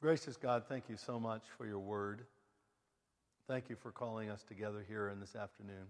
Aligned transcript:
Gracious 0.00 0.38
God, 0.38 0.64
thank 0.66 0.84
you 0.88 0.96
so 0.96 1.20
much 1.20 1.42
for 1.58 1.66
your 1.66 1.78
word. 1.78 2.22
Thank 3.46 3.68
you 3.68 3.76
for 3.76 3.90
calling 3.90 4.30
us 4.30 4.42
together 4.42 4.82
here 4.88 5.10
in 5.10 5.20
this 5.20 5.36
afternoon. 5.36 5.88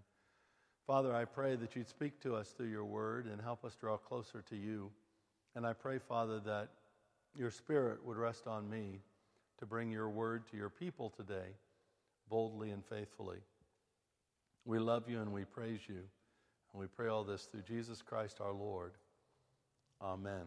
Father, 0.84 1.14
I 1.14 1.24
pray 1.24 1.54
that 1.54 1.76
you'd 1.76 1.88
speak 1.88 2.20
to 2.22 2.34
us 2.34 2.48
through 2.48 2.70
your 2.70 2.84
word 2.84 3.26
and 3.26 3.40
help 3.40 3.64
us 3.64 3.76
draw 3.76 3.96
closer 3.96 4.42
to 4.50 4.56
you. 4.56 4.90
And 5.54 5.64
I 5.64 5.74
pray, 5.74 5.98
Father, 5.98 6.40
that 6.40 6.70
your 7.36 7.52
spirit 7.52 8.04
would 8.04 8.16
rest 8.16 8.48
on 8.48 8.68
me 8.68 8.98
to 9.60 9.66
bring 9.66 9.92
your 9.92 10.08
word 10.08 10.42
to 10.50 10.56
your 10.56 10.70
people 10.70 11.10
today, 11.10 11.54
boldly 12.28 12.70
and 12.70 12.84
faithfully. 12.84 13.38
We 14.64 14.80
love 14.80 15.04
you 15.08 15.20
and 15.20 15.32
we 15.32 15.44
praise 15.44 15.80
you. 15.88 16.02
And 16.72 16.80
we 16.80 16.86
pray 16.88 17.06
all 17.06 17.22
this 17.22 17.44
through 17.44 17.62
Jesus 17.62 18.02
Christ 18.02 18.40
our 18.40 18.52
Lord. 18.52 18.92
Amen. 20.02 20.46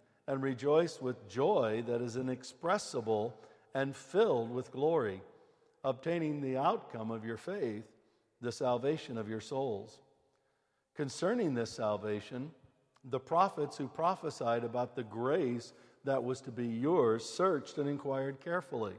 and 0.27 0.41
rejoice 0.41 1.01
with 1.01 1.27
joy 1.27 1.83
that 1.87 2.01
is 2.01 2.15
inexpressible 2.15 3.35
and 3.73 3.95
filled 3.95 4.51
with 4.51 4.71
glory, 4.71 5.21
obtaining 5.83 6.41
the 6.41 6.57
outcome 6.57 7.11
of 7.11 7.25
your 7.25 7.37
faith, 7.37 7.85
the 8.41 8.51
salvation 8.51 9.17
of 9.17 9.29
your 9.29 9.41
souls. 9.41 9.99
Concerning 10.95 11.53
this 11.53 11.71
salvation, 11.71 12.51
the 13.05 13.19
prophets 13.19 13.77
who 13.77 13.87
prophesied 13.87 14.63
about 14.63 14.95
the 14.95 15.03
grace 15.03 15.73
that 16.03 16.23
was 16.23 16.41
to 16.41 16.51
be 16.51 16.67
yours 16.67 17.25
searched 17.25 17.77
and 17.77 17.89
inquired 17.89 18.39
carefully, 18.39 18.95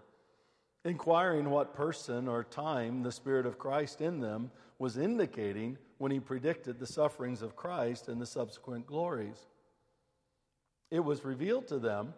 inquiring 0.84 1.50
what 1.50 1.74
person 1.74 2.26
or 2.28 2.44
time 2.44 3.02
the 3.02 3.12
Spirit 3.12 3.46
of 3.46 3.58
Christ 3.58 4.00
in 4.00 4.20
them 4.20 4.50
was 4.78 4.96
indicating 4.96 5.78
when 5.98 6.10
he 6.10 6.18
predicted 6.18 6.78
the 6.80 6.86
sufferings 6.86 7.42
of 7.42 7.54
Christ 7.54 8.08
and 8.08 8.20
the 8.20 8.26
subsequent 8.26 8.86
glories 8.86 9.46
it 10.92 11.00
was 11.00 11.24
revealed 11.24 11.66
to 11.66 11.78
them 11.78 12.12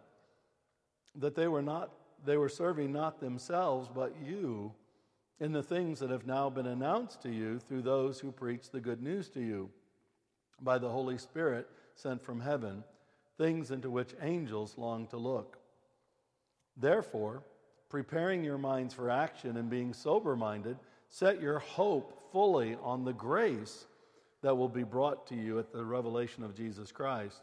that 1.15 1.35
they 1.35 1.49
were 1.49 1.63
not 1.63 1.91
they 2.27 2.37
were 2.37 2.49
serving 2.49 2.93
not 2.93 3.21
themselves 3.21 3.89
but 3.95 4.13
you 4.27 4.73
in 5.41 5.53
the 5.53 5.63
things 5.63 6.01
that 6.01 6.11
have 6.11 6.27
now 6.27 6.51
been 6.51 6.67
announced 6.67 7.23
to 7.23 7.31
you 7.31 7.59
through 7.59 7.83
those 7.83 8.19
who 8.21 8.33
preach 8.33 8.71
the 8.71 8.81
good 8.81 9.03
news 9.03 9.29
to 9.29 9.41
you 9.41 9.71
by 10.61 10.79
the 10.79 10.89
Holy 10.89 11.19
Spirit 11.19 11.69
sent 11.95 12.23
from 12.23 12.41
heaven, 12.41 12.85
things 13.37 13.71
into 13.71 13.91
which 13.91 14.15
angels 14.23 14.75
long 14.79 15.07
to 15.09 15.17
look. 15.17 15.59
Therefore, 16.77 17.43
preparing 17.89 18.45
your 18.45 18.59
minds 18.59 18.95
for 18.95 19.11
action 19.11 19.57
and 19.57 19.69
being 19.69 19.93
sober 19.93 20.37
minded, 20.37 20.77
set 21.09 21.41
your 21.41 21.59
hope 21.59 22.31
fully 22.33 22.77
on 22.83 23.05
the 23.05 23.13
grace 23.13 23.87
that 24.43 24.57
will 24.57 24.69
be 24.69 24.83
brought 24.83 25.27
to 25.29 25.35
you 25.35 25.59
at 25.59 25.73
the 25.73 25.85
revelation 25.85 26.43
of 26.43 26.57
Jesus 26.57 26.91
Christ. 26.91 27.43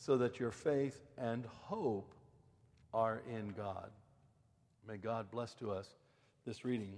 so 0.00 0.16
that 0.16 0.40
your 0.40 0.50
faith 0.50 0.98
and 1.18 1.44
hope 1.64 2.14
are 2.94 3.20
in 3.30 3.50
God. 3.50 3.90
May 4.88 4.96
God 4.96 5.30
bless 5.30 5.52
to 5.56 5.70
us 5.70 5.88
this 6.46 6.64
reading 6.64 6.94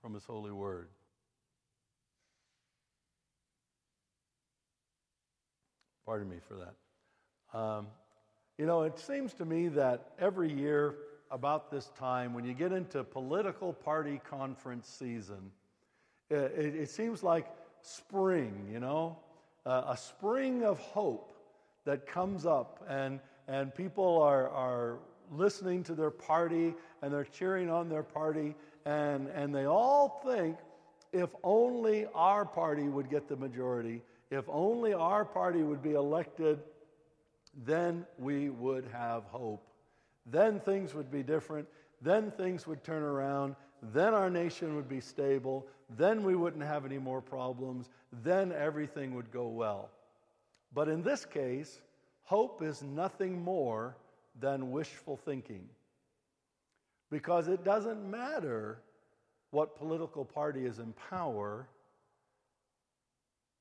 from 0.00 0.14
His 0.14 0.24
holy 0.24 0.52
word. 0.52 0.86
Pardon 6.06 6.28
me 6.28 6.36
for 6.46 6.54
that. 6.54 7.58
Um, 7.58 7.88
you 8.58 8.64
know, 8.64 8.82
it 8.82 8.96
seems 8.96 9.34
to 9.34 9.44
me 9.44 9.66
that 9.68 10.12
every 10.20 10.52
year 10.52 10.94
about 11.32 11.68
this 11.68 11.90
time, 11.98 12.32
when 12.32 12.44
you 12.44 12.54
get 12.54 12.70
into 12.70 13.02
political 13.02 13.72
party 13.72 14.20
conference 14.30 14.86
season, 14.86 15.50
it, 16.30 16.76
it, 16.76 16.90
seems 16.90 17.24
like 17.24 17.48
spring, 17.82 18.68
you 18.72 18.78
know, 18.78 19.18
uh, 19.64 19.82
a 19.88 19.96
spring 19.96 20.62
of 20.62 20.78
hope 20.78 21.35
that 21.86 22.06
comes 22.06 22.44
up, 22.44 22.84
and, 22.88 23.18
and 23.48 23.74
people 23.74 24.20
are, 24.20 24.50
are 24.50 24.98
listening 25.32 25.82
to 25.84 25.94
their 25.94 26.10
party 26.10 26.74
and 27.00 27.12
they're 27.12 27.24
cheering 27.24 27.70
on 27.70 27.88
their 27.88 28.02
party, 28.02 28.54
and, 28.84 29.28
and 29.28 29.54
they 29.54 29.64
all 29.64 30.20
think 30.24 30.58
if 31.12 31.30
only 31.42 32.06
our 32.14 32.44
party 32.44 32.88
would 32.88 33.08
get 33.08 33.28
the 33.28 33.36
majority, 33.36 34.02
if 34.30 34.44
only 34.48 34.92
our 34.92 35.24
party 35.24 35.62
would 35.62 35.82
be 35.82 35.92
elected, 35.92 36.58
then 37.64 38.04
we 38.18 38.50
would 38.50 38.84
have 38.92 39.24
hope. 39.24 39.66
Then 40.26 40.60
things 40.60 40.94
would 40.94 41.10
be 41.10 41.22
different. 41.22 41.68
Then 42.02 42.30
things 42.32 42.66
would 42.66 42.84
turn 42.84 43.02
around. 43.02 43.54
Then 43.94 44.12
our 44.12 44.28
nation 44.28 44.74
would 44.76 44.88
be 44.88 45.00
stable. 45.00 45.66
Then 45.96 46.22
we 46.24 46.34
wouldn't 46.34 46.64
have 46.64 46.84
any 46.84 46.98
more 46.98 47.22
problems. 47.22 47.88
Then 48.24 48.52
everything 48.52 49.14
would 49.14 49.30
go 49.30 49.46
well. 49.46 49.90
But 50.74 50.88
in 50.88 51.02
this 51.02 51.24
case, 51.24 51.80
hope 52.26 52.60
is 52.60 52.82
nothing 52.82 53.42
more 53.42 53.96
than 54.38 54.72
wishful 54.72 55.16
thinking. 55.16 55.68
Because 57.10 57.46
it 57.48 57.64
doesn't 57.64 58.08
matter 58.10 58.78
what 59.52 59.78
political 59.78 60.24
party 60.24 60.66
is 60.66 60.80
in 60.80 60.92
power, 61.08 61.68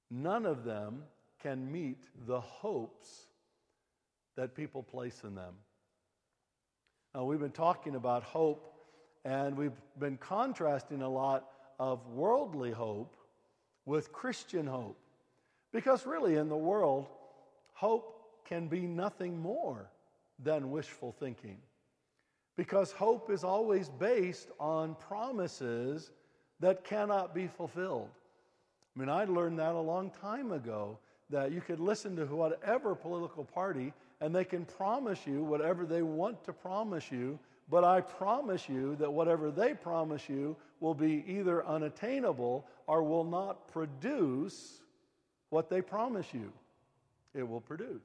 none 0.09 0.47
of 0.47 0.63
them 0.63 1.03
can 1.41 1.71
meet 1.71 1.99
the 2.25 2.41
hopes 2.41 3.27
that 4.35 4.55
people 4.55 4.81
place 4.81 5.21
in 5.23 5.35
them. 5.35 5.53
Now, 7.13 7.23
we've 7.23 7.39
been 7.39 7.51
talking 7.51 7.95
about 7.95 8.23
hope, 8.23 8.73
and 9.23 9.55
we've 9.55 9.79
been 9.99 10.17
contrasting 10.17 11.03
a 11.03 11.09
lot 11.09 11.45
of 11.79 12.05
worldly 12.07 12.71
hope 12.71 13.15
with 13.85 14.11
Christian 14.11 14.65
hope. 14.65 14.97
Because 15.71 16.07
really, 16.07 16.35
in 16.35 16.49
the 16.49 16.57
world, 16.57 17.07
hope 17.73 18.14
can 18.45 18.67
be 18.67 18.81
nothing 18.81 19.39
more 19.39 19.89
than 20.43 20.71
wishful 20.71 21.11
thinking. 21.11 21.57
Because 22.55 22.91
hope 22.91 23.29
is 23.29 23.43
always 23.43 23.89
based 23.89 24.49
on 24.59 24.95
promises 24.95 26.11
that 26.59 26.83
cannot 26.83 27.35
be 27.35 27.47
fulfilled. 27.47 28.09
I 28.95 28.99
mean, 28.99 29.09
I 29.09 29.25
learned 29.25 29.59
that 29.59 29.75
a 29.75 29.79
long 29.79 30.09
time 30.09 30.51
ago 30.51 30.97
that 31.29 31.51
you 31.51 31.59
could 31.59 31.79
listen 31.79 32.15
to 32.15 32.25
whatever 32.25 32.95
political 32.95 33.43
party 33.43 33.91
and 34.21 34.33
they 34.33 34.45
can 34.45 34.63
promise 34.63 35.19
you 35.25 35.43
whatever 35.43 35.85
they 35.85 36.01
want 36.01 36.43
to 36.45 36.53
promise 36.53 37.11
you, 37.11 37.37
but 37.69 37.83
I 37.83 37.99
promise 37.99 38.69
you 38.69 38.95
that 38.97 39.11
whatever 39.11 39.51
they 39.51 39.73
promise 39.73 40.29
you 40.29 40.55
will 40.79 40.93
be 40.93 41.25
either 41.27 41.65
unattainable 41.65 42.65
or 42.87 43.03
will 43.03 43.23
not 43.23 43.67
produce 43.67 44.81
what 45.49 45.69
they 45.69 45.81
promise 45.81 46.27
you 46.33 46.51
it 47.33 47.47
will 47.47 47.61
produce. 47.61 48.01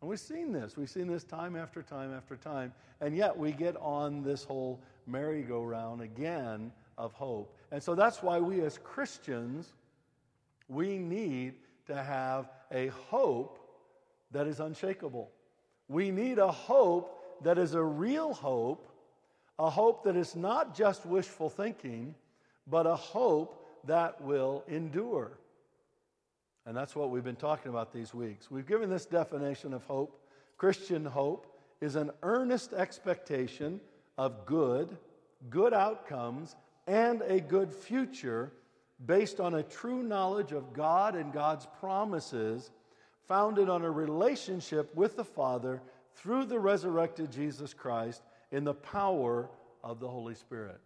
And 0.00 0.08
we've 0.08 0.18
seen 0.18 0.52
this. 0.52 0.76
We've 0.76 0.88
seen 0.88 1.06
this 1.06 1.24
time 1.24 1.56
after 1.56 1.82
time 1.82 2.14
after 2.14 2.36
time. 2.36 2.72
And 3.00 3.16
yet 3.16 3.36
we 3.36 3.52
get 3.52 3.76
on 3.76 4.22
this 4.22 4.44
whole 4.44 4.80
merry-go-round 5.06 6.00
again 6.00 6.72
of 6.96 7.12
hope. 7.12 7.54
And 7.70 7.82
so 7.82 7.94
that's 7.94 8.22
why 8.22 8.38
we 8.38 8.60
as 8.62 8.78
Christians, 8.78 9.72
we 10.68 10.98
need 10.98 11.54
to 11.86 12.02
have 12.02 12.48
a 12.72 12.88
hope 12.88 13.58
that 14.30 14.46
is 14.46 14.60
unshakable. 14.60 15.30
We 15.88 16.10
need 16.10 16.38
a 16.38 16.50
hope 16.50 17.42
that 17.42 17.58
is 17.58 17.74
a 17.74 17.82
real 17.82 18.32
hope, 18.32 18.88
a 19.58 19.68
hope 19.68 20.04
that 20.04 20.16
is 20.16 20.36
not 20.36 20.74
just 20.74 21.04
wishful 21.04 21.50
thinking, 21.50 22.14
but 22.66 22.86
a 22.86 22.96
hope 22.96 23.66
that 23.84 24.20
will 24.20 24.62
endure. 24.68 25.32
And 26.70 26.76
that's 26.76 26.94
what 26.94 27.10
we've 27.10 27.24
been 27.24 27.34
talking 27.34 27.68
about 27.68 27.92
these 27.92 28.14
weeks. 28.14 28.48
We've 28.48 28.64
given 28.64 28.88
this 28.88 29.04
definition 29.04 29.74
of 29.74 29.82
hope. 29.86 30.22
Christian 30.56 31.04
hope 31.04 31.52
is 31.80 31.96
an 31.96 32.12
earnest 32.22 32.74
expectation 32.74 33.80
of 34.16 34.46
good, 34.46 34.96
good 35.48 35.74
outcomes, 35.74 36.54
and 36.86 37.22
a 37.22 37.40
good 37.40 37.72
future 37.72 38.52
based 39.04 39.40
on 39.40 39.54
a 39.54 39.64
true 39.64 40.04
knowledge 40.04 40.52
of 40.52 40.72
God 40.72 41.16
and 41.16 41.32
God's 41.32 41.66
promises, 41.80 42.70
founded 43.26 43.68
on 43.68 43.82
a 43.82 43.90
relationship 43.90 44.94
with 44.94 45.16
the 45.16 45.24
Father 45.24 45.82
through 46.14 46.44
the 46.44 46.60
resurrected 46.60 47.32
Jesus 47.32 47.74
Christ 47.74 48.22
in 48.52 48.62
the 48.62 48.74
power 48.74 49.50
of 49.82 49.98
the 49.98 50.08
Holy 50.08 50.36
Spirit. 50.36 50.78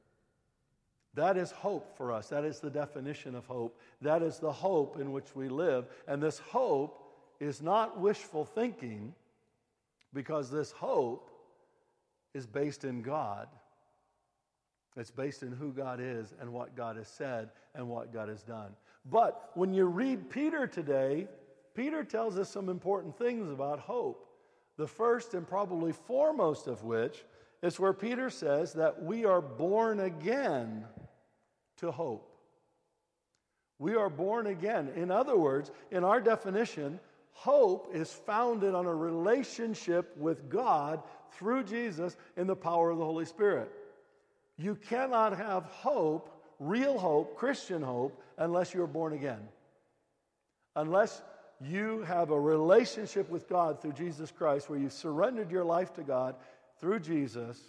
That 1.14 1.36
is 1.36 1.52
hope 1.52 1.96
for 1.96 2.12
us. 2.12 2.28
That 2.28 2.44
is 2.44 2.58
the 2.58 2.70
definition 2.70 3.34
of 3.34 3.46
hope. 3.46 3.78
That 4.00 4.22
is 4.22 4.38
the 4.38 4.52
hope 4.52 4.98
in 4.98 5.12
which 5.12 5.34
we 5.34 5.48
live. 5.48 5.86
And 6.08 6.22
this 6.22 6.38
hope 6.38 7.00
is 7.40 7.62
not 7.62 8.00
wishful 8.00 8.44
thinking 8.44 9.14
because 10.12 10.50
this 10.50 10.72
hope 10.72 11.30
is 12.32 12.46
based 12.46 12.84
in 12.84 13.02
God. 13.02 13.48
It's 14.96 15.10
based 15.10 15.42
in 15.42 15.52
who 15.52 15.72
God 15.72 16.00
is 16.00 16.34
and 16.40 16.52
what 16.52 16.76
God 16.76 16.96
has 16.96 17.08
said 17.08 17.50
and 17.74 17.88
what 17.88 18.12
God 18.12 18.28
has 18.28 18.42
done. 18.42 18.72
But 19.04 19.50
when 19.54 19.74
you 19.74 19.86
read 19.86 20.30
Peter 20.30 20.66
today, 20.66 21.28
Peter 21.74 22.04
tells 22.04 22.38
us 22.38 22.48
some 22.48 22.68
important 22.68 23.16
things 23.18 23.50
about 23.50 23.80
hope. 23.80 24.28
The 24.76 24.86
first 24.86 25.34
and 25.34 25.46
probably 25.46 25.92
foremost 25.92 26.66
of 26.66 26.82
which 26.82 27.24
is 27.62 27.78
where 27.78 27.92
Peter 27.92 28.30
says 28.30 28.72
that 28.74 29.02
we 29.02 29.24
are 29.24 29.40
born 29.40 30.00
again 30.00 30.84
to 31.84 31.92
hope. 31.92 32.30
We 33.78 33.96
are 33.96 34.10
born 34.10 34.46
again. 34.46 34.90
In 34.96 35.10
other 35.10 35.36
words, 35.36 35.70
in 35.90 36.04
our 36.04 36.20
definition, 36.20 36.98
hope 37.32 37.90
is 37.94 38.10
founded 38.10 38.74
on 38.74 38.86
a 38.86 38.94
relationship 38.94 40.16
with 40.16 40.48
God 40.48 41.02
through 41.32 41.64
Jesus 41.64 42.16
in 42.36 42.46
the 42.46 42.56
power 42.56 42.90
of 42.90 42.98
the 42.98 43.04
Holy 43.04 43.24
Spirit. 43.24 43.70
You 44.56 44.76
cannot 44.76 45.36
have 45.36 45.64
hope, 45.64 46.30
real 46.60 46.98
hope, 46.98 47.36
Christian 47.36 47.82
hope, 47.82 48.22
unless 48.38 48.72
you're 48.72 48.86
born 48.86 49.12
again. 49.12 49.40
Unless 50.76 51.22
you 51.60 52.02
have 52.02 52.30
a 52.30 52.40
relationship 52.40 53.28
with 53.28 53.48
God 53.48 53.80
through 53.80 53.92
Jesus 53.92 54.30
Christ 54.30 54.70
where 54.70 54.78
you've 54.78 54.92
surrendered 54.92 55.50
your 55.50 55.64
life 55.64 55.92
to 55.94 56.02
God 56.02 56.36
through 56.80 57.00
Jesus 57.00 57.60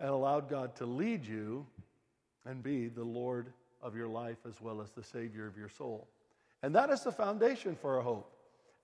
and 0.00 0.10
allowed 0.10 0.48
God 0.48 0.76
to 0.76 0.86
lead 0.86 1.26
you 1.26 1.66
and 2.48 2.62
be 2.62 2.88
the 2.88 3.04
Lord 3.04 3.52
of 3.82 3.94
your 3.94 4.08
life 4.08 4.38
as 4.48 4.60
well 4.60 4.80
as 4.80 4.90
the 4.90 5.02
Savior 5.02 5.46
of 5.46 5.56
your 5.56 5.68
soul. 5.68 6.08
And 6.62 6.74
that 6.74 6.90
is 6.90 7.02
the 7.02 7.12
foundation 7.12 7.76
for 7.76 7.96
our 7.96 8.02
hope. 8.02 8.32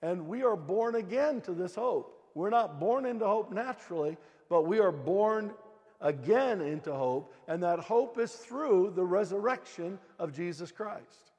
And 0.01 0.27
we 0.27 0.43
are 0.43 0.55
born 0.55 0.95
again 0.95 1.41
to 1.41 1.51
this 1.51 1.75
hope. 1.75 2.21
We're 2.35 2.51
not 2.51 2.79
born 2.79 3.05
into 3.05 3.25
hope 3.25 3.51
naturally, 3.51 4.17
but 4.49 4.67
we 4.67 4.79
are 4.79 4.91
born 4.91 5.51
again 5.99 6.61
into 6.61 6.93
hope, 6.93 7.33
and 7.47 7.63
that 7.63 7.79
hope 7.79 8.19
is 8.19 8.33
through 8.33 8.93
the 8.95 9.03
resurrection 9.03 9.97
of 10.19 10.31
Jesus 10.31 10.71
Christ. 10.71 11.31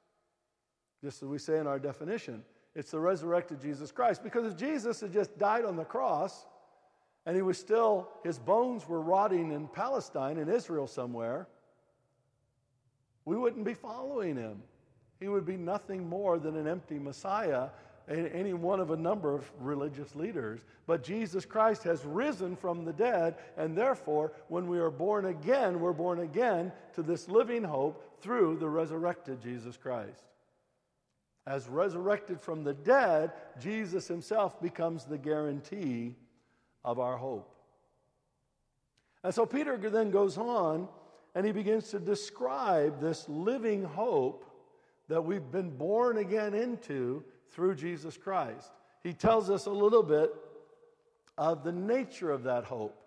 Just 1.05 1.23
as 1.23 1.29
we 1.29 1.39
say 1.39 1.59
in 1.59 1.67
our 1.67 1.79
definition, 1.79 2.43
it's 2.75 2.91
the 2.91 2.99
resurrected 2.99 3.61
Jesus 3.61 3.93
Christ. 3.93 4.25
Because 4.25 4.53
if 4.53 4.59
Jesus 4.59 5.01
had 5.01 5.13
just 5.13 5.39
died 5.39 5.65
on 5.65 5.77
the 5.77 5.85
cross, 5.85 6.47
and 7.25 7.37
he 7.37 7.43
was 7.43 7.59
still, 7.59 8.09
his 8.25 8.39
bones 8.39 8.89
were 8.89 9.01
rotting 9.01 9.53
in 9.53 9.69
Palestine, 9.69 10.39
in 10.39 10.49
Israel 10.49 10.87
somewhere, 10.87 11.47
we 13.27 13.37
wouldn't 13.37 13.67
be 13.67 13.75
following 13.75 14.37
him. 14.37 14.63
He 15.21 15.29
would 15.29 15.45
be 15.45 15.57
nothing 15.57 16.09
more 16.09 16.39
than 16.39 16.57
an 16.57 16.67
empty 16.67 16.99
Messiah, 16.99 17.69
any 18.09 18.55
one 18.55 18.81
of 18.81 18.93
a 18.93 18.97
number 18.97 19.35
of 19.35 19.51
religious 19.61 20.15
leaders. 20.15 20.61
But 20.87 21.03
Jesus 21.03 21.45
Christ 21.45 21.83
has 21.83 22.05
risen 22.05 22.55
from 22.55 22.85
the 22.85 22.93
dead, 22.93 23.35
and 23.57 23.77
therefore, 23.77 24.33
when 24.49 24.69
we 24.69 24.79
are 24.79 24.91
born 24.91 25.27
again, 25.27 25.81
we're 25.81 25.93
born 25.93 26.21
again 26.21 26.73
to 26.95 27.03
this 27.03 27.29
living 27.29 27.65
hope 27.65 28.21
through 28.21 28.59
the 28.59 28.69
resurrected 28.69 29.43
Jesus 29.43 29.77
Christ. 29.77 30.23
As 31.47 31.69
resurrected 31.69 32.41
from 32.41 32.63
the 32.63 32.75
dead, 32.75 33.33
Jesus 33.61 34.07
himself 34.07 34.61
becomes 34.61 35.05
the 35.05 35.19
guarantee 35.19 36.15
of 36.85 37.01
our 37.01 37.17
hope. 37.17 37.53
And 39.25 39.35
so 39.35 39.47
Peter 39.47 39.77
then 39.77 40.11
goes 40.11 40.39
on 40.39 40.89
and 41.37 41.45
he 41.45 41.53
begins 41.53 41.91
to 41.91 41.99
describe 41.99 42.99
this 42.99 43.29
living 43.29 43.85
hope 43.85 44.47
that 45.07 45.23
we've 45.23 45.53
been 45.53 45.69
born 45.69 46.17
again 46.17 46.55
into 46.55 47.23
through 47.51 47.75
Jesus 47.75 48.17
Christ. 48.17 48.73
He 49.03 49.13
tells 49.13 49.51
us 49.51 49.67
a 49.67 49.71
little 49.71 50.03
bit 50.03 50.35
of 51.37 51.63
the 51.63 51.73
nature 51.73 52.31
of 52.31 52.43
that 52.45 52.65
hope. 52.65 52.99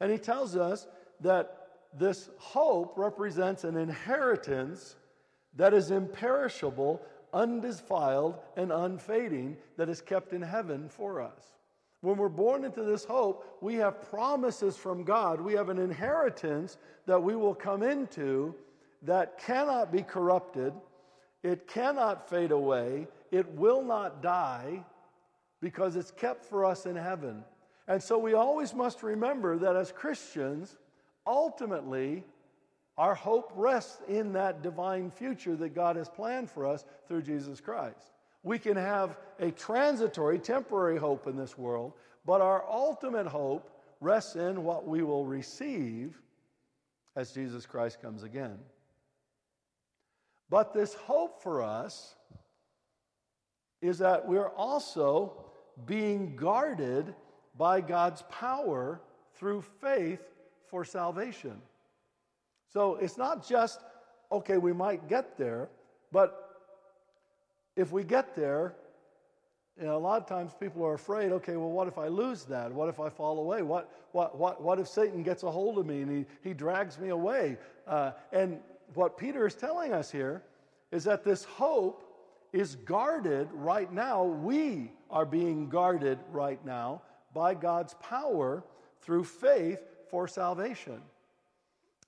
And 0.00 0.10
he 0.10 0.16
tells 0.16 0.56
us 0.56 0.86
that 1.20 1.68
this 1.92 2.30
hope 2.38 2.94
represents 2.96 3.64
an 3.64 3.76
inheritance 3.76 4.96
that 5.56 5.74
is 5.74 5.90
imperishable, 5.90 7.02
undefiled, 7.34 8.38
and 8.56 8.72
unfading, 8.72 9.58
that 9.76 9.90
is 9.90 10.00
kept 10.00 10.32
in 10.32 10.40
heaven 10.40 10.88
for 10.88 11.20
us. 11.20 11.55
When 12.06 12.18
we're 12.18 12.28
born 12.28 12.64
into 12.64 12.84
this 12.84 13.04
hope, 13.04 13.58
we 13.60 13.74
have 13.74 14.08
promises 14.10 14.76
from 14.76 15.02
God. 15.02 15.40
We 15.40 15.54
have 15.54 15.70
an 15.70 15.80
inheritance 15.80 16.78
that 17.06 17.20
we 17.20 17.34
will 17.34 17.52
come 17.52 17.82
into 17.82 18.54
that 19.02 19.40
cannot 19.40 19.90
be 19.90 20.02
corrupted, 20.02 20.72
it 21.42 21.66
cannot 21.66 22.30
fade 22.30 22.52
away, 22.52 23.08
it 23.32 23.50
will 23.54 23.82
not 23.82 24.22
die 24.22 24.84
because 25.60 25.96
it's 25.96 26.12
kept 26.12 26.44
for 26.44 26.64
us 26.64 26.86
in 26.86 26.94
heaven. 26.94 27.42
And 27.88 28.00
so 28.00 28.18
we 28.18 28.34
always 28.34 28.72
must 28.72 29.02
remember 29.02 29.58
that 29.58 29.74
as 29.74 29.90
Christians, 29.90 30.76
ultimately, 31.26 32.22
our 32.96 33.16
hope 33.16 33.50
rests 33.56 34.00
in 34.06 34.32
that 34.34 34.62
divine 34.62 35.10
future 35.10 35.56
that 35.56 35.74
God 35.74 35.96
has 35.96 36.08
planned 36.08 36.52
for 36.52 36.66
us 36.66 36.84
through 37.08 37.22
Jesus 37.22 37.60
Christ. 37.60 38.12
We 38.46 38.60
can 38.60 38.76
have 38.76 39.16
a 39.40 39.50
transitory, 39.50 40.38
temporary 40.38 40.98
hope 40.98 41.26
in 41.26 41.36
this 41.36 41.58
world, 41.58 41.94
but 42.24 42.40
our 42.40 42.64
ultimate 42.70 43.26
hope 43.26 43.68
rests 44.00 44.36
in 44.36 44.62
what 44.62 44.86
we 44.86 45.02
will 45.02 45.26
receive 45.26 46.16
as 47.16 47.32
Jesus 47.32 47.66
Christ 47.66 48.00
comes 48.00 48.22
again. 48.22 48.56
But 50.48 50.72
this 50.72 50.94
hope 50.94 51.42
for 51.42 51.60
us 51.60 52.14
is 53.82 53.98
that 53.98 54.28
we're 54.28 54.50
also 54.50 55.46
being 55.84 56.36
guarded 56.36 57.16
by 57.58 57.80
God's 57.80 58.22
power 58.30 59.00
through 59.34 59.64
faith 59.80 60.22
for 60.68 60.84
salvation. 60.84 61.60
So 62.72 62.94
it's 62.94 63.18
not 63.18 63.44
just, 63.44 63.80
okay, 64.30 64.58
we 64.58 64.72
might 64.72 65.08
get 65.08 65.36
there, 65.36 65.68
but 66.12 66.45
if 67.76 67.92
we 67.92 68.02
get 68.02 68.34
there, 68.34 68.74
you 69.78 69.86
know, 69.86 69.96
a 69.96 69.98
lot 69.98 70.20
of 70.20 70.26
times 70.26 70.52
people 70.58 70.84
are 70.84 70.94
afraid, 70.94 71.32
okay, 71.32 71.56
well, 71.56 71.70
what 71.70 71.86
if 71.86 71.98
I 71.98 72.08
lose 72.08 72.44
that? 72.44 72.72
What 72.72 72.88
if 72.88 72.98
I 72.98 73.10
fall 73.10 73.38
away? 73.38 73.60
What, 73.60 73.90
what, 74.12 74.38
what, 74.38 74.62
what 74.62 74.78
if 74.78 74.88
Satan 74.88 75.22
gets 75.22 75.42
a 75.42 75.50
hold 75.50 75.78
of 75.78 75.86
me 75.86 76.00
and 76.00 76.10
he, 76.10 76.48
he 76.48 76.54
drags 76.54 76.98
me 76.98 77.10
away? 77.10 77.58
Uh, 77.86 78.12
and 78.32 78.58
what 78.94 79.18
Peter 79.18 79.46
is 79.46 79.54
telling 79.54 79.92
us 79.92 80.10
here 80.10 80.42
is 80.90 81.04
that 81.04 81.24
this 81.24 81.44
hope 81.44 82.02
is 82.54 82.76
guarded 82.76 83.48
right 83.52 83.92
now. 83.92 84.24
We 84.24 84.92
are 85.10 85.26
being 85.26 85.68
guarded 85.68 86.18
right 86.32 86.64
now 86.64 87.02
by 87.34 87.52
God's 87.52 87.94
power 87.94 88.64
through 89.02 89.24
faith 89.24 89.80
for 90.10 90.26
salvation. 90.26 91.02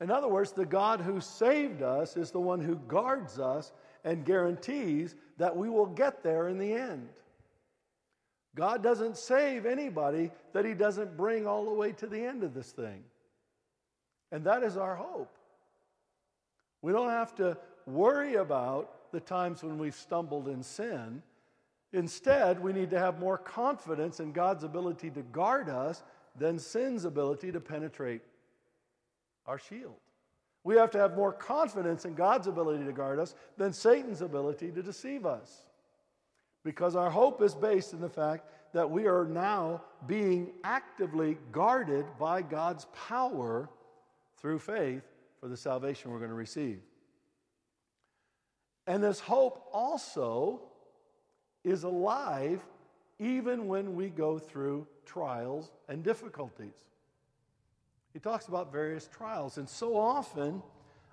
In 0.01 0.11
other 0.11 0.29
words, 0.29 0.53
the 0.53 0.65
God 0.65 1.01
who 1.01 1.21
saved 1.21 1.83
us 1.83 2.17
is 2.17 2.31
the 2.31 2.41
one 2.41 2.61
who 2.61 2.77
guards 2.77 3.39
us 3.39 3.73
and 4.09 4.25
guarantees 4.25 5.15
that 5.37 5.55
we 5.55 5.69
will 5.69 5.87
get 5.87 6.23
there 6.23 6.49
in 6.49 6.57
the 6.57 6.73
end. 6.73 7.11
God 8.57 8.83
doesn't 8.83 9.19
save 9.19 9.67
anybody 9.67 10.31
that 10.55 10.65
He 10.65 10.73
doesn't 10.73 11.15
bring 11.15 11.47
all 11.47 11.67
the 11.67 11.75
way 11.75 11.93
to 11.93 12.07
the 12.07 12.19
end 12.19 12.43
of 12.43 12.55
this 12.55 12.73
thing. 12.73 13.05
And 14.33 14.43
that 14.45 14.63
is 14.63 14.79
our 14.79 14.97
hope. 14.97 15.37
We 16.81 16.91
don't 16.91 17.11
have 17.11 17.35
to 17.35 17.59
worry 17.87 18.37
about 18.37 19.13
the 19.13 19.21
times 19.21 19.63
when 19.63 19.77
we've 19.77 19.95
stumbled 19.95 20.49
in 20.49 20.63
sin. 20.63 21.23
Instead, 21.93 22.63
we 22.63 22.73
need 22.73 22.89
to 22.91 22.99
have 22.99 23.21
more 23.21 23.37
confidence 23.37 24.21
in 24.21 24.33
God's 24.33 24.65
ability 24.65 25.11
to 25.11 25.23
guard 25.23 25.69
us 25.69 26.03
than 26.35 26.59
sin's 26.59 27.05
ability 27.05 27.53
to 27.53 27.61
penetrate 27.61 28.23
our 29.45 29.59
shield. 29.59 30.01
We 30.69 30.77
have 30.77 30.91
to 30.91 30.99
have 30.99 31.17
more 31.17 31.33
confidence 31.33 32.05
in 32.05 32.13
God's 32.13 32.47
ability 32.47 32.85
to 32.85 32.93
guard 32.93 33.19
us 33.19 33.35
than 33.57 33.73
Satan's 33.73 34.21
ability 34.21 34.71
to 34.73 34.83
deceive 34.83 35.25
us. 35.25 35.63
Because 36.63 36.95
our 36.95 37.09
hope 37.09 37.41
is 37.41 37.55
based 37.55 37.95
in 37.95 38.03
the 38.03 38.09
fact 38.11 38.51
that 38.75 38.91
we 38.91 39.07
are 39.07 39.25
now 39.25 39.81
being 40.07 40.51
actively 40.65 41.39
guarded 41.53 42.05
by 42.19 42.43
God's 42.43 42.85
power 43.09 43.71
through 44.37 44.59
faith 44.59 45.05
for 45.41 45.49
the 45.49 45.57
salvation 45.57 46.11
we're 46.11 46.19
going 46.19 46.29
to 46.29 46.35
receive. 46.35 46.81
And 48.87 49.03
this 49.03 49.21
hope 49.21 49.71
also 49.73 50.61
is 51.65 51.85
alive 51.85 52.61
even 53.19 53.69
when 53.69 53.95
we 53.95 54.11
go 54.11 54.39
through 54.39 54.87
trials 55.07 55.71
and 55.89 56.05
difficulties. 56.05 56.85
He 58.13 58.19
talks 58.19 58.49
about 58.49 58.73
various 58.73 59.09
trials, 59.09 59.59
and 59.59 59.69
so 59.69 59.97
often 59.97 60.63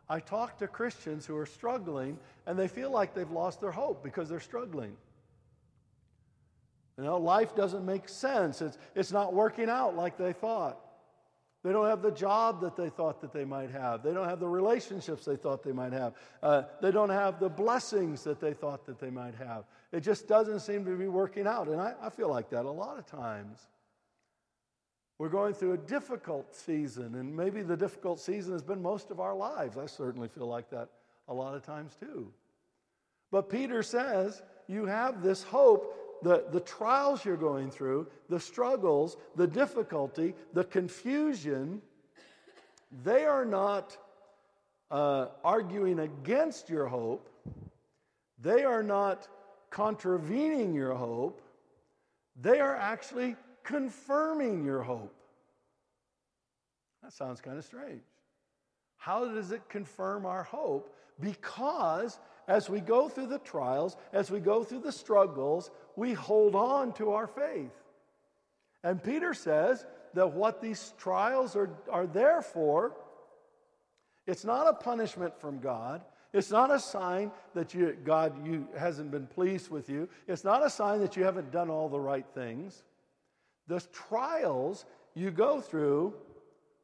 I 0.10 0.20
talk 0.20 0.58
to 0.60 0.68
Christians 0.68 1.26
who 1.26 1.36
are 1.38 1.46
struggling 1.46 2.18
and 2.46 2.58
they 2.58 2.68
feel 2.68 2.92
like 2.92 3.14
they've 3.14 3.30
lost 3.30 3.60
their 3.60 3.72
hope 3.72 4.04
because 4.04 4.30
they're 4.30 4.40
struggling. 4.40 4.96
You 6.98 7.04
know, 7.04 7.18
life 7.18 7.56
doesn't 7.56 7.86
make 7.86 8.08
sense. 8.08 8.62
It's, 8.62 8.78
it's 8.94 9.12
not 9.12 9.34
working 9.34 9.70
out 9.70 9.96
like 9.96 10.18
they 10.18 10.32
thought. 10.32 10.80
They 11.64 11.72
don't 11.72 11.88
have 11.88 12.04
the 12.04 12.12
job 12.12 12.62
that 12.62 12.76
they 12.76 12.90
thought 12.90 13.20
that 13.22 13.34
they 13.34 13.44
might 13.44 13.72
have. 13.72 14.04
They 14.04 14.14
don't 14.14 14.30
have 14.30 14.40
the 14.40 14.48
relationships 14.48 15.26
they 15.26 15.36
thought 15.36 15.64
they 15.64 15.72
might 15.72 15.94
have. 15.94 16.14
Uh, 16.44 16.62
they 16.80 16.92
don't 16.92 17.10
have 17.10 17.40
the 17.40 17.50
blessings 17.50 18.24
that 18.24 18.40
they 18.40 18.54
thought 18.54 18.86
that 18.86 19.00
they 19.00 19.10
might 19.10 19.34
have. 19.36 19.66
It 19.92 20.02
just 20.02 20.28
doesn't 20.28 20.60
seem 20.60 20.86
to 20.86 20.96
be 20.96 21.08
working 21.08 21.48
out. 21.48 21.68
And 21.68 21.82
I, 21.82 21.96
I 22.00 22.12
feel 22.12 22.30
like 22.30 22.52
that 22.52 22.66
a 22.66 22.72
lot 22.72 23.00
of 23.00 23.08
times. 23.08 23.58
We're 25.18 25.30
going 25.30 25.54
through 25.54 25.74
a 25.74 25.78
difficult 25.78 26.54
season, 26.54 27.16
and 27.16 27.36
maybe 27.36 27.62
the 27.62 27.78
difficult 27.78 28.20
season 28.20 28.52
has 28.54 28.64
been 28.64 28.82
most 28.82 29.12
of 29.12 29.20
our 29.20 29.36
lives. 29.36 29.78
I 29.78 29.86
certainly 29.86 30.28
feel 30.28 30.48
like 30.48 30.70
that 30.72 30.90
a 31.28 31.34
lot 31.34 31.56
of 31.56 31.64
times 31.64 31.96
too. 32.00 32.32
But 33.32 33.50
Peter 33.50 33.82
says, 33.82 34.42
You 34.68 34.86
have 34.86 35.24
this 35.24 35.42
hope 35.42 35.96
the, 36.22 36.46
the 36.52 36.60
trials 36.60 37.24
you're 37.24 37.38
going 37.38 37.70
through, 37.70 38.08
the 38.30 38.40
struggles, 38.40 39.18
the 39.36 39.48
difficulty, 39.48 40.34
the 40.54 40.64
confusion, 40.64 41.82
they 43.04 43.26
are 43.26 43.46
not 43.46 43.98
uh, 44.90 45.28
arguing 45.44 46.00
against 46.00 46.70
your 46.70 46.88
hope. 46.88 47.30
They 48.42 48.64
are 48.64 48.84
not 48.84 49.28
contravening 49.70 50.74
your 50.74 50.94
hope. 50.94 51.42
They 52.42 52.60
are 52.60 52.76
actually 52.76 53.36
confirming 53.66 54.64
your 54.64 54.82
hope. 54.82 55.14
That 57.04 57.12
sounds 57.14 57.42
kind 57.42 57.58
of 57.58 57.66
strange. 57.66 58.02
How 58.98 59.26
does 59.26 59.52
it 59.52 59.68
confirm 59.70 60.26
our 60.26 60.44
hope? 60.44 60.96
Because 61.20 62.20
as 62.48 62.70
we 62.70 62.80
go 62.80 63.10
through 63.10 63.28
the 63.28 63.40
trials, 63.40 63.98
as 64.14 64.32
we 64.32 64.40
go 64.40 64.64
through 64.64 64.80
the 64.80 64.92
struggles, 64.92 65.72
we 65.96 66.14
hold 66.14 66.56
on 66.56 66.94
to 66.94 67.12
our 67.12 67.28
faith. 67.28 67.74
And 68.84 69.04
Peter 69.04 69.34
says 69.34 69.86
that 70.14 70.32
what 70.32 70.62
these 70.62 70.94
trials 70.98 71.56
are, 71.56 71.70
are 71.92 72.08
there 72.08 72.42
for, 72.42 72.96
it's 74.28 74.46
not 74.46 74.68
a 74.68 74.74
punishment 74.74 75.40
from 75.40 75.60
God. 75.60 76.04
It's 76.34 76.52
not 76.52 76.70
a 76.72 76.80
sign 76.80 77.32
that 77.54 77.74
you, 77.74 77.96
God 78.04 78.46
you, 78.46 78.68
hasn't 78.78 79.10
been 79.10 79.28
pleased 79.28 79.70
with 79.70 79.90
you. 79.90 80.10
It's 80.28 80.44
not 80.44 80.66
a 80.66 80.70
sign 80.70 81.00
that 81.00 81.16
you 81.16 81.24
haven't 81.24 81.52
done 81.52 81.70
all 81.70 81.90
the 81.90 82.00
right 82.00 82.26
things. 82.34 82.84
The 83.68 83.80
trials 83.92 84.86
you 85.14 85.32
go 85.32 85.62
through 85.62 86.14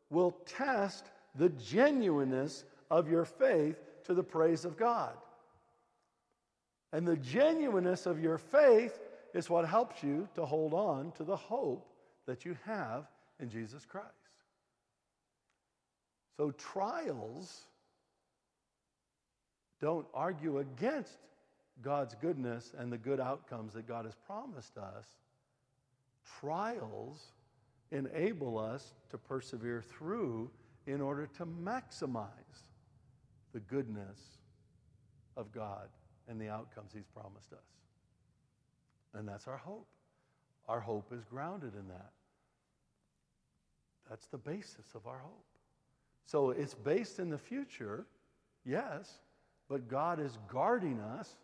will 0.09 0.31
test 0.45 1.05
the 1.35 1.49
genuineness 1.49 2.65
of 2.89 3.09
your 3.09 3.25
faith 3.25 3.79
to 4.05 4.13
the 4.13 4.23
praise 4.23 4.65
of 4.65 4.77
God. 4.77 5.13
And 6.93 7.07
the 7.07 7.17
genuineness 7.17 8.05
of 8.05 8.21
your 8.21 8.37
faith 8.37 8.99
is 9.33 9.49
what 9.49 9.65
helps 9.65 10.03
you 10.03 10.27
to 10.35 10.45
hold 10.45 10.73
on 10.73 11.11
to 11.13 11.23
the 11.23 11.35
hope 11.35 11.87
that 12.25 12.43
you 12.43 12.57
have 12.65 13.07
in 13.39 13.49
Jesus 13.49 13.85
Christ. 13.85 14.07
So, 16.37 16.51
trials 16.51 17.61
don't 19.79 20.05
argue 20.13 20.59
against 20.59 21.17
God's 21.81 22.15
goodness 22.15 22.73
and 22.77 22.91
the 22.91 22.97
good 22.97 23.19
outcomes 23.19 23.73
that 23.73 23.87
God 23.87 24.05
has 24.05 24.15
promised 24.27 24.77
us. 24.77 25.07
Trials 26.39 27.33
enable 27.91 28.57
us 28.57 28.93
to 29.09 29.17
persevere 29.17 29.81
through 29.81 30.49
in 30.87 31.01
order 31.01 31.27
to 31.37 31.45
maximize 31.45 32.29
the 33.53 33.59
goodness 33.59 34.19
of 35.37 35.51
God 35.51 35.89
and 36.27 36.39
the 36.39 36.49
outcomes 36.49 36.91
He's 36.93 37.07
promised 37.13 37.53
us. 37.53 37.59
And 39.13 39.27
that's 39.27 39.47
our 39.47 39.57
hope. 39.57 39.87
Our 40.67 40.79
hope 40.79 41.11
is 41.11 41.23
grounded 41.25 41.73
in 41.75 41.87
that. 41.89 42.11
That's 44.09 44.27
the 44.27 44.37
basis 44.37 44.93
of 44.95 45.07
our 45.07 45.19
hope. 45.19 45.45
So 46.25 46.51
it's 46.51 46.73
based 46.73 47.19
in 47.19 47.29
the 47.29 47.37
future, 47.37 48.05
yes, 48.65 49.19
but 49.67 49.87
God 49.87 50.19
is 50.19 50.37
guarding 50.47 50.99
us 50.99 51.35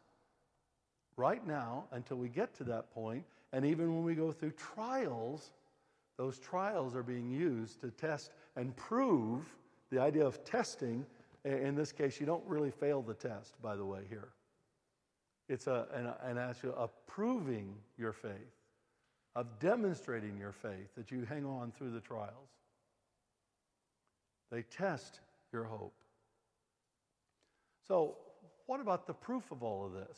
right 1.15 1.45
now 1.45 1.85
until 1.91 2.17
we 2.17 2.29
get 2.29 2.53
to 2.55 2.63
that 2.65 2.93
point. 2.93 3.25
And 3.53 3.65
even 3.65 3.95
when 3.95 4.03
we 4.03 4.15
go 4.15 4.31
through 4.31 4.51
trials, 4.51 5.51
those 6.17 6.39
trials 6.39 6.95
are 6.95 7.03
being 7.03 7.29
used 7.29 7.79
to 7.81 7.91
test 7.91 8.31
and 8.55 8.75
prove 8.75 9.45
the 9.91 9.99
idea 9.99 10.25
of 10.25 10.43
testing. 10.43 11.05
In 11.45 11.75
this 11.75 11.91
case, 11.91 12.19
you 12.19 12.25
don't 12.25 12.43
really 12.45 12.71
fail 12.71 13.01
the 13.01 13.13
test, 13.13 13.61
by 13.61 13.75
the 13.75 13.85
way, 13.85 14.01
here. 14.09 14.29
It's 15.47 15.67
a, 15.67 15.87
an, 15.93 16.13
an 16.29 16.37
actual 16.37 16.75
approving 16.75 17.73
your 17.97 18.11
faith, 18.11 18.31
of 19.35 19.59
demonstrating 19.59 20.37
your 20.37 20.51
faith 20.51 20.93
that 20.97 21.09
you 21.11 21.23
hang 21.23 21.45
on 21.45 21.71
through 21.71 21.91
the 21.91 22.01
trials. 22.01 22.49
They 24.51 24.63
test 24.63 25.19
your 25.53 25.63
hope. 25.63 25.93
So, 27.87 28.17
what 28.65 28.81
about 28.81 29.07
the 29.07 29.13
proof 29.13 29.51
of 29.51 29.63
all 29.63 29.85
of 29.85 29.93
this? 29.93 30.17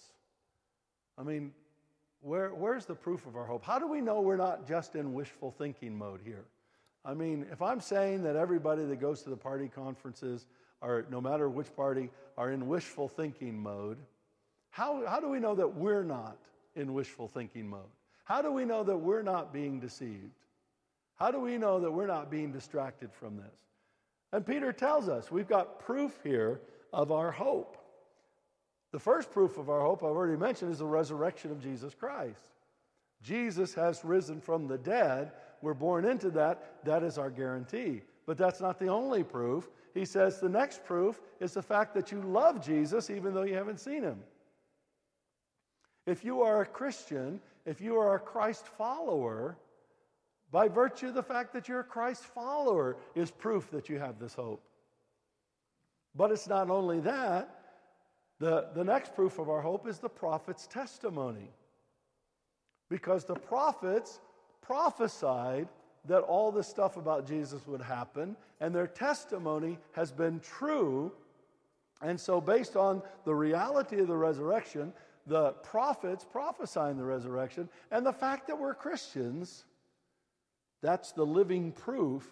I 1.18 1.24
mean, 1.24 1.52
where, 2.22 2.50
where's 2.50 2.86
the 2.86 2.96
proof 2.96 3.26
of 3.26 3.36
our 3.36 3.46
hope? 3.46 3.64
How 3.64 3.80
do 3.80 3.88
we 3.88 4.02
know 4.02 4.22
we're 4.22 4.36
not 4.36 4.68
just 4.68 4.96
in 4.96 5.14
wishful 5.14 5.52
thinking 5.52 5.98
mode 5.98 6.22
here? 6.24 6.46
I 7.06 7.14
mean, 7.14 7.46
if 7.52 7.62
I'm 7.62 7.80
saying 7.80 8.24
that 8.24 8.36
everybody 8.36 8.84
that 8.86 9.00
goes 9.00 9.22
to 9.24 9.30
the 9.30 9.38
party 9.38 9.70
conferences, 9.70 10.48
or 10.82 11.06
no 11.10 11.22
matter 11.22 11.50
which 11.50 11.74
party, 11.76 12.10
are 12.38 12.52
in 12.52 12.68
wishful 12.68 13.08
thinking 13.08 13.58
mode, 13.58 13.98
how, 14.70 15.06
how 15.08 15.20
do 15.20 15.30
we 15.30 15.40
know 15.40 15.56
that 15.56 15.76
we're 15.76 16.04
not 16.04 16.38
in 16.76 16.94
wishful 16.94 17.28
thinking 17.28 17.68
mode? 17.68 17.82
How 18.26 18.42
do 18.42 18.52
we 18.52 18.66
know 18.66 18.84
that 18.84 18.98
we're 18.98 19.24
not 19.24 19.54
being 19.54 19.80
deceived? 19.80 20.36
How 21.16 21.32
do 21.32 21.40
we 21.40 21.58
know 21.58 21.80
that 21.80 21.92
we're 21.92 22.08
not 22.08 22.30
being 22.30 22.52
distracted 22.52 23.12
from 23.14 23.38
this? 23.38 23.60
And 24.32 24.46
Peter 24.46 24.72
tells 24.72 25.10
us 25.10 25.32
we've 25.32 25.48
got 25.48 25.80
proof 25.80 26.20
here 26.24 26.62
of 26.94 27.12
our 27.12 27.32
hope. 27.32 27.78
The 28.92 29.00
first 29.00 29.32
proof 29.32 29.58
of 29.58 29.70
our 29.70 29.82
hope, 29.82 30.04
I've 30.04 30.10
already 30.10 30.38
mentioned, 30.38 30.72
is 30.72 30.80
the 30.80 30.86
resurrection 30.86 31.52
of 31.52 31.62
Jesus 31.62 31.94
Christ. 31.94 32.50
Jesus 33.22 33.74
has 33.74 34.04
risen 34.04 34.42
from 34.42 34.68
the 34.68 34.78
dead. 34.78 35.32
We're 35.62 35.74
born 35.74 36.06
into 36.06 36.30
that. 36.32 36.84
That 36.86 37.04
is 37.04 37.18
our 37.18 37.30
guarantee. 37.30 38.02
But 38.26 38.38
that's 38.38 38.62
not 38.62 38.80
the 38.80 38.88
only 38.88 39.24
proof. 39.24 39.70
He 39.94 40.06
says 40.06 40.40
the 40.40 40.50
next 40.50 40.86
proof 40.86 41.20
is 41.40 41.54
the 41.54 41.62
fact 41.62 41.94
that 41.96 42.12
you 42.12 42.22
love 42.22 42.66
Jesus 42.66 43.10
even 43.10 43.34
though 43.34 43.44
you 43.44 43.56
haven't 43.56 43.80
seen 43.80 44.04
him. 44.04 44.20
If 46.06 46.24
you 46.24 46.42
are 46.42 46.62
a 46.62 46.66
Christian, 46.66 47.40
if 47.66 47.82
you 47.82 47.98
are 47.98 48.16
a 48.16 48.20
Christ 48.20 48.68
follower, 48.68 49.58
by 50.52 50.68
virtue 50.68 51.08
of 51.08 51.14
the 51.14 51.24
fact 51.24 51.54
that 51.54 51.68
you're 51.68 51.82
a 51.82 51.84
Christ 51.84 52.24
follower, 52.24 52.98
is 53.14 53.30
proof 53.30 53.70
that 53.72 53.90
you 53.90 54.00
have 54.00 54.20
this 54.20 54.34
hope. 54.34 54.64
But 56.16 56.32
it's 56.32 56.48
not 56.48 56.70
only 56.70 57.00
that, 57.02 57.59
the, 58.40 58.68
the 58.74 58.84
next 58.84 59.14
proof 59.14 59.38
of 59.38 59.50
our 59.50 59.62
hope 59.62 59.88
is 59.88 60.00
the 60.00 60.10
prophet's 60.10 60.66
testimony. 60.68 61.52
Because 62.90 63.26
the 63.26 63.36
prophets 63.36 64.20
prophesied 64.62 65.68
that 66.06 66.22
all 66.22 66.52
this 66.52 66.68
stuff 66.68 66.98
about 66.98 67.28
Jesus 67.28 67.68
would 67.68 67.82
happen, 67.82 68.36
and 68.62 68.74
their 68.74 68.88
testimony 68.88 69.78
has 69.92 70.12
been 70.12 70.40
true. 70.40 71.12
And 72.02 72.20
so, 72.20 72.40
based 72.40 72.78
on 72.78 73.02
the 73.26 73.36
reality 73.36 74.00
of 74.00 74.08
the 74.08 74.16
resurrection, 74.16 74.94
the 75.28 75.52
prophets 75.52 76.26
prophesying 76.30 76.98
the 76.98 77.04
resurrection, 77.04 77.70
and 77.92 78.06
the 78.06 78.14
fact 78.14 78.48
that 78.48 78.58
we're 78.58 78.74
Christians, 78.74 79.66
that's 80.82 81.12
the 81.12 81.26
living 81.26 81.74
proof 81.74 82.26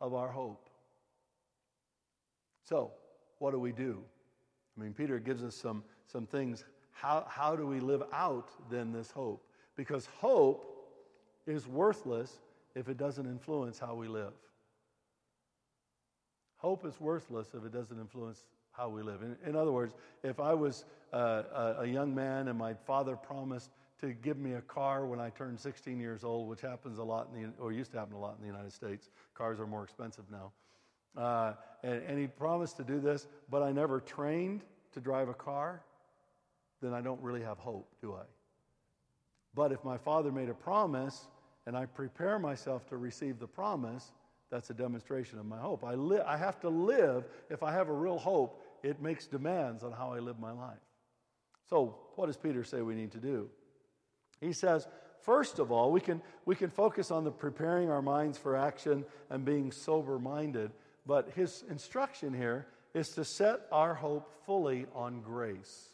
of 0.00 0.12
our 0.12 0.28
hope. 0.28 0.68
So, 2.64 2.90
what 3.38 3.52
do 3.52 3.60
we 3.60 3.72
do? 3.72 4.02
I 4.76 4.82
mean, 4.82 4.92
Peter 4.92 5.18
gives 5.18 5.42
us 5.42 5.54
some, 5.54 5.82
some 6.06 6.26
things. 6.26 6.64
How, 6.92 7.24
how 7.28 7.56
do 7.56 7.66
we 7.66 7.80
live 7.80 8.02
out 8.12 8.50
then 8.70 8.92
this 8.92 9.10
hope? 9.10 9.44
Because 9.76 10.06
hope 10.06 10.64
is 11.46 11.66
worthless 11.66 12.40
if 12.74 12.88
it 12.88 12.96
doesn't 12.96 13.26
influence 13.26 13.78
how 13.78 13.94
we 13.94 14.08
live. 14.08 14.32
Hope 16.56 16.86
is 16.86 17.00
worthless 17.00 17.48
if 17.54 17.64
it 17.64 17.72
doesn't 17.72 17.98
influence 17.98 18.44
how 18.70 18.88
we 18.88 19.02
live. 19.02 19.22
In, 19.22 19.36
in 19.46 19.56
other 19.56 19.72
words, 19.72 19.94
if 20.22 20.40
I 20.40 20.54
was 20.54 20.84
uh, 21.12 21.42
a, 21.52 21.74
a 21.80 21.86
young 21.86 22.14
man 22.14 22.48
and 22.48 22.58
my 22.58 22.74
father 22.74 23.16
promised 23.16 23.70
to 24.00 24.12
give 24.12 24.38
me 24.38 24.54
a 24.54 24.60
car 24.60 25.06
when 25.06 25.20
I 25.20 25.30
turned 25.30 25.58
16 25.60 26.00
years 26.00 26.24
old, 26.24 26.48
which 26.48 26.60
happens 26.60 26.98
a 26.98 27.04
lot 27.04 27.28
in 27.34 27.42
the, 27.42 27.62
or 27.62 27.72
used 27.72 27.92
to 27.92 27.98
happen 27.98 28.14
a 28.14 28.18
lot 28.18 28.36
in 28.36 28.40
the 28.40 28.52
United 28.52 28.72
States. 28.72 29.10
Cars 29.34 29.60
are 29.60 29.66
more 29.66 29.84
expensive 29.84 30.24
now. 30.30 30.52
Uh, 31.16 31.54
and, 31.82 32.02
and 32.02 32.18
he 32.18 32.26
promised 32.26 32.76
to 32.78 32.84
do 32.84 33.00
this, 33.00 33.26
but 33.50 33.62
I 33.62 33.72
never 33.72 34.00
trained 34.00 34.62
to 34.92 35.00
drive 35.00 35.28
a 35.28 35.34
car, 35.34 35.82
then 36.80 36.92
I 36.92 37.00
don't 37.00 37.20
really 37.20 37.42
have 37.42 37.58
hope, 37.58 37.88
do 38.00 38.14
I? 38.14 38.24
But 39.54 39.72
if 39.72 39.84
my 39.84 39.98
father 39.98 40.32
made 40.32 40.48
a 40.48 40.54
promise 40.54 41.26
and 41.66 41.76
I 41.76 41.86
prepare 41.86 42.38
myself 42.38 42.86
to 42.88 42.96
receive 42.96 43.38
the 43.38 43.46
promise, 43.46 44.12
that's 44.50 44.70
a 44.70 44.74
demonstration 44.74 45.38
of 45.38 45.46
my 45.46 45.58
hope. 45.58 45.84
I, 45.84 45.94
li- 45.94 46.20
I 46.26 46.36
have 46.36 46.60
to 46.60 46.68
live, 46.68 47.24
if 47.50 47.62
I 47.62 47.72
have 47.72 47.88
a 47.88 47.92
real 47.92 48.18
hope, 48.18 48.62
it 48.82 49.00
makes 49.00 49.26
demands 49.26 49.82
on 49.82 49.92
how 49.92 50.12
I 50.12 50.18
live 50.18 50.38
my 50.38 50.52
life. 50.52 50.78
So, 51.68 51.96
what 52.16 52.26
does 52.26 52.36
Peter 52.36 52.64
say 52.64 52.82
we 52.82 52.94
need 52.94 53.12
to 53.12 53.18
do? 53.18 53.48
He 54.40 54.52
says, 54.52 54.86
first 55.20 55.58
of 55.58 55.70
all, 55.70 55.92
we 55.92 56.00
can, 56.00 56.20
we 56.44 56.54
can 56.54 56.68
focus 56.68 57.10
on 57.10 57.24
the 57.24 57.30
preparing 57.30 57.90
our 57.90 58.02
minds 58.02 58.36
for 58.36 58.56
action 58.56 59.04
and 59.30 59.44
being 59.44 59.70
sober 59.72 60.18
minded, 60.18 60.72
but 61.06 61.30
his 61.34 61.64
instruction 61.68 62.32
here 62.32 62.66
is 62.94 63.10
to 63.10 63.24
set 63.24 63.62
our 63.72 63.94
hope 63.94 64.30
fully 64.46 64.86
on 64.94 65.20
grace. 65.20 65.88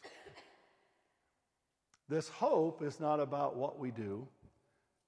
This 2.09 2.29
hope 2.29 2.83
is 2.83 3.01
not 3.01 3.21
about 3.21 3.57
what 3.57 3.79
we 3.79 3.91
do. 3.91 4.27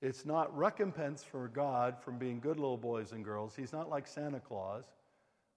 It's 0.03 0.25
not 0.25 0.57
recompense 0.57 1.23
for 1.23 1.49
God 1.49 1.97
from 2.03 2.19
being 2.19 2.41
good 2.41 2.59
little 2.59 2.77
boys 2.77 3.13
and 3.13 3.25
girls. 3.25 3.55
He's 3.55 3.73
not 3.73 3.91
like 3.91 4.07
Santa 4.07 4.41
Claus, 4.41 4.85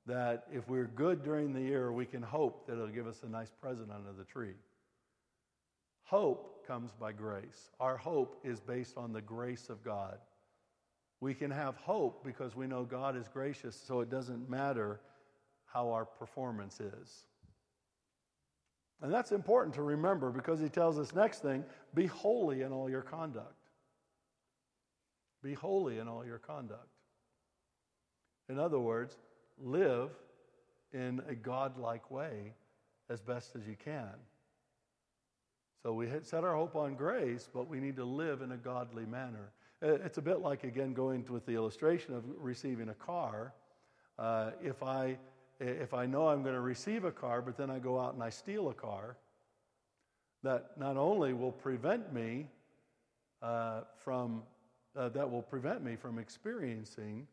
that 0.06 0.46
if 0.52 0.68
we're 0.68 0.88
good 0.88 1.24
during 1.24 1.54
the 1.54 1.62
year, 1.62 1.92
we 1.92 2.06
can 2.06 2.22
hope 2.22 2.68
that 2.68 2.76
He'll 2.76 2.88
give 2.88 3.08
us 3.08 3.24
a 3.24 3.30
nice 3.30 3.52
present 3.62 3.90
under 3.92 4.12
the 4.12 4.26
tree. 4.26 4.56
Hope 6.04 6.66
comes 6.68 6.92
by 6.92 7.14
grace. 7.14 7.70
Our 7.80 7.98
hope 7.98 8.40
is 8.44 8.60
based 8.60 8.98
on 8.98 9.14
the 9.14 9.22
grace 9.22 9.70
of 9.70 9.84
God. 9.84 10.18
We 11.24 11.34
can 11.34 11.52
have 11.52 11.78
hope 11.78 12.26
because 12.26 12.54
we 12.54 12.68
know 12.68 12.84
God 12.84 13.16
is 13.16 13.30
gracious, 13.30 13.82
so 13.88 14.02
it 14.02 14.10
doesn't 14.10 14.50
matter 14.50 15.00
how 15.66 15.92
our 15.92 16.04
performance 16.04 16.82
is. 16.82 17.28
And 19.02 19.10
that's 19.10 19.32
important 19.32 19.74
to 19.76 19.84
remember 19.84 20.32
because 20.32 20.60
he 20.60 20.68
tells 20.68 21.00
us 21.00 21.16
next 21.16 21.42
thing 21.42 21.64
be 21.96 22.08
holy 22.08 22.64
in 22.64 22.74
all 22.74 22.90
your 22.90 23.04
conduct. 23.04 23.56
Be 25.42 25.54
holy 25.54 26.00
in 26.00 26.10
all 26.10 26.26
your 26.26 26.40
conduct. 26.40 26.90
In 28.50 28.60
other 28.60 28.80
words, 28.80 29.18
live 29.58 30.10
in 30.92 31.22
a 31.30 31.36
godlike 31.36 32.12
way 32.12 32.52
as 33.10 33.22
best 33.22 33.56
as 33.56 33.66
you 33.66 33.78
can. 33.82 34.12
So 35.84 35.94
we 35.94 36.10
set 36.22 36.44
our 36.44 36.58
hope 36.58 36.76
on 36.76 36.96
grace, 36.96 37.48
but 37.54 37.70
we 37.70 37.80
need 37.80 37.96
to 37.96 38.04
live 38.04 38.42
in 38.42 38.52
a 38.52 38.58
godly 38.58 39.06
manner. 39.06 39.54
It's 39.84 40.18
a 40.18 40.22
bit 40.22 40.40
like, 40.40 40.64
again, 40.64 40.94
going 40.94 41.26
with 41.30 41.46
the 41.46 41.54
illustration 41.54 42.16
of 42.16 42.24
receiving 42.38 42.88
a 42.90 42.94
car. 42.94 43.54
Uh, 44.18 44.52
if 44.64 44.82
I 44.82 45.18
if 45.60 45.94
I 45.94 46.06
know 46.06 46.28
I'm 46.28 46.42
going 46.42 46.56
to 46.56 46.62
receive 46.62 47.04
a 47.04 47.12
car, 47.12 47.42
but 47.42 47.58
then 47.58 47.70
I 47.70 47.80
go 47.80 48.00
out 48.00 48.14
and 48.14 48.24
I 48.24 48.30
steal 48.30 48.70
a 48.70 48.74
car, 48.74 49.18
that 50.44 50.72
not 50.78 50.98
only 50.98 51.34
will 51.34 51.52
prevent 51.52 52.12
me 52.12 52.48
uh, 53.42 53.82
from, 53.98 54.44
uh, 54.96 55.10
that 55.10 55.30
will 55.30 55.42
prevent 55.42 55.84
me 55.84 55.96
from 55.96 56.20
experiencing 56.20 57.28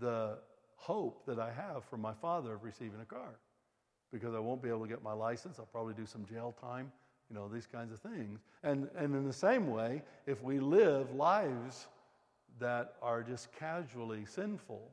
the 0.00 0.38
hope 0.76 1.26
that 1.26 1.38
I 1.38 1.50
have 1.52 1.84
from 1.84 2.00
my 2.00 2.14
father 2.14 2.54
of 2.54 2.62
receiving 2.62 3.00
a 3.00 3.04
car. 3.04 3.38
Because 4.12 4.34
I 4.34 4.38
won't 4.38 4.62
be 4.62 4.68
able 4.68 4.82
to 4.82 4.88
get 4.88 5.02
my 5.02 5.12
license, 5.12 5.58
I'll 5.58 5.66
probably 5.66 5.94
do 5.94 6.06
some 6.06 6.24
jail 6.24 6.54
time, 6.60 6.92
you 7.28 7.36
know, 7.36 7.48
these 7.48 7.66
kinds 7.66 7.92
of 7.92 8.00
things. 8.00 8.40
And, 8.62 8.88
and 8.96 9.14
in 9.14 9.26
the 9.26 9.32
same 9.32 9.70
way, 9.70 10.02
if 10.26 10.42
we 10.42 10.60
live 10.60 11.14
lives 11.14 11.86
that 12.58 12.94
are 13.02 13.22
just 13.22 13.52
casually 13.52 14.24
sinful, 14.24 14.90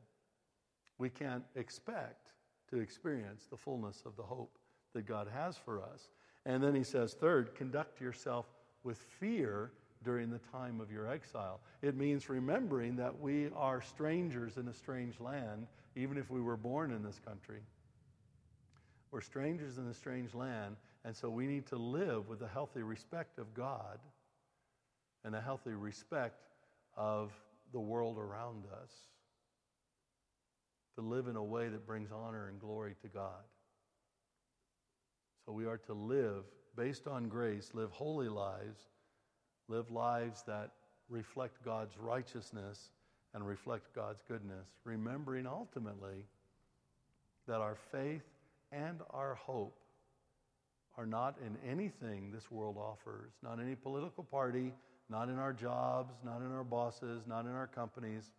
we 0.98 1.10
can't 1.10 1.44
expect 1.54 2.32
to 2.70 2.78
experience 2.78 3.46
the 3.50 3.56
fullness 3.56 4.02
of 4.04 4.16
the 4.16 4.22
hope 4.22 4.58
that 4.94 5.06
God 5.06 5.28
has 5.32 5.56
for 5.56 5.82
us. 5.82 6.08
And 6.44 6.62
then 6.62 6.74
he 6.74 6.84
says, 6.84 7.14
third, 7.14 7.54
conduct 7.54 8.00
yourself 8.00 8.46
with 8.84 8.98
fear 8.98 9.72
during 10.04 10.30
the 10.30 10.40
time 10.52 10.80
of 10.80 10.90
your 10.90 11.08
exile. 11.08 11.60
It 11.82 11.96
means 11.96 12.28
remembering 12.28 12.96
that 12.96 13.18
we 13.18 13.48
are 13.56 13.82
strangers 13.82 14.56
in 14.56 14.68
a 14.68 14.74
strange 14.74 15.18
land, 15.20 15.66
even 15.96 16.16
if 16.16 16.30
we 16.30 16.40
were 16.40 16.56
born 16.56 16.92
in 16.92 17.02
this 17.02 17.18
country. 17.26 17.60
We're 19.10 19.20
strangers 19.22 19.78
in 19.78 19.88
a 19.88 19.94
strange 19.94 20.34
land, 20.34 20.76
and 21.06 21.16
so 21.16 21.30
we 21.30 21.46
need 21.46 21.66
to 21.68 21.76
live 21.76 22.28
with 22.28 22.42
a 22.42 22.48
healthy 22.48 22.82
respect 22.82 23.38
of 23.38 23.54
God 23.54 24.00
and 25.24 25.36
a 25.36 25.40
healthy 25.40 25.70
respect 25.70 26.42
of 26.96 27.30
the 27.72 27.78
world 27.78 28.18
around 28.18 28.64
us 28.82 28.90
to 30.96 31.02
live 31.02 31.28
in 31.28 31.36
a 31.36 31.44
way 31.44 31.68
that 31.68 31.86
brings 31.86 32.10
honor 32.10 32.48
and 32.48 32.58
glory 32.58 32.96
to 33.02 33.08
God. 33.08 33.44
So 35.44 35.52
we 35.52 35.64
are 35.66 35.78
to 35.86 35.92
live 35.92 36.42
based 36.76 37.06
on 37.06 37.28
grace, 37.28 37.70
live 37.72 37.92
holy 37.92 38.28
lives, 38.28 38.80
live 39.68 39.92
lives 39.92 40.42
that 40.48 40.72
reflect 41.08 41.64
God's 41.64 41.96
righteousness 42.00 42.90
and 43.32 43.46
reflect 43.46 43.94
God's 43.94 44.24
goodness, 44.26 44.70
remembering 44.82 45.46
ultimately 45.46 46.24
that 47.46 47.60
our 47.60 47.76
faith 47.92 48.24
and 48.72 48.98
our 49.10 49.36
hope 49.36 49.78
are 50.96 51.06
not 51.06 51.36
in 51.44 51.56
anything 51.68 52.30
this 52.30 52.50
world 52.50 52.76
offers, 52.78 53.32
not 53.42 53.60
any 53.60 53.74
political 53.74 54.24
party, 54.24 54.72
not 55.08 55.28
in 55.28 55.38
our 55.38 55.52
jobs, 55.52 56.14
not 56.24 56.40
in 56.40 56.52
our 56.52 56.64
bosses, 56.64 57.22
not 57.26 57.44
in 57.44 57.52
our 57.52 57.66
companies, 57.66 58.30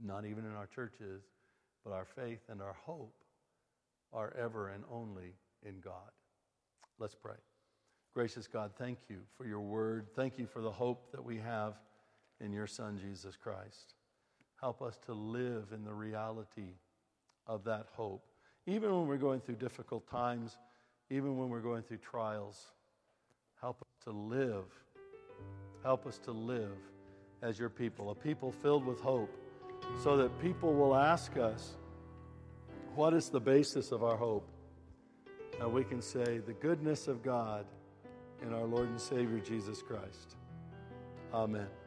not 0.00 0.24
even 0.24 0.44
in 0.44 0.52
our 0.52 0.66
churches 0.66 1.22
but 1.86 1.94
our 1.94 2.04
faith 2.04 2.40
and 2.48 2.60
our 2.60 2.76
hope 2.84 3.14
are 4.12 4.34
ever 4.36 4.70
and 4.70 4.82
only 4.90 5.34
in 5.64 5.78
God. 5.80 6.10
Let's 6.98 7.14
pray. 7.14 7.36
Gracious 8.12 8.48
God, 8.48 8.72
thank 8.76 8.98
you 9.08 9.18
for 9.36 9.46
your 9.46 9.60
word. 9.60 10.08
Thank 10.16 10.36
you 10.36 10.46
for 10.46 10.60
the 10.62 10.70
hope 10.70 11.12
that 11.12 11.24
we 11.24 11.36
have 11.36 11.74
in 12.40 12.52
your 12.52 12.66
Son, 12.66 12.98
Jesus 12.98 13.36
Christ. 13.36 13.94
Help 14.60 14.82
us 14.82 14.98
to 15.06 15.12
live 15.12 15.66
in 15.72 15.84
the 15.84 15.92
reality 15.92 16.74
of 17.46 17.62
that 17.64 17.86
hope. 17.92 18.24
Even 18.66 18.92
when 18.92 19.06
we're 19.06 19.16
going 19.16 19.40
through 19.40 19.56
difficult 19.56 20.10
times, 20.10 20.56
even 21.10 21.36
when 21.36 21.48
we're 21.48 21.60
going 21.60 21.82
through 21.82 21.98
trials, 21.98 22.72
help 23.60 23.80
us 23.82 24.04
to 24.04 24.10
live. 24.10 24.64
Help 25.82 26.06
us 26.06 26.18
to 26.18 26.32
live 26.32 26.76
as 27.42 27.58
your 27.58 27.68
people, 27.68 28.10
a 28.10 28.14
people 28.14 28.50
filled 28.50 28.84
with 28.84 29.00
hope 29.00 29.30
so 30.02 30.16
that 30.16 30.40
people 30.40 30.72
will 30.72 30.96
ask 30.96 31.36
us, 31.36 31.76
What 32.94 33.14
is 33.14 33.28
the 33.28 33.40
basis 33.40 33.92
of 33.92 34.02
our 34.02 34.16
hope? 34.16 34.48
And 35.60 35.72
we 35.72 35.84
can 35.84 36.02
say, 36.02 36.38
The 36.38 36.54
goodness 36.54 37.08
of 37.08 37.22
God 37.22 37.66
in 38.42 38.52
our 38.52 38.64
Lord 38.64 38.88
and 38.88 39.00
Savior 39.00 39.38
Jesus 39.38 39.82
Christ. 39.82 40.36
Amen. 41.32 41.85